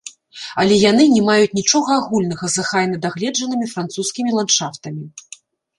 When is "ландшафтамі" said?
4.39-5.05